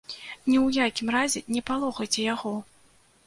[0.49, 2.55] Ні ў якім разе не палохайце яго!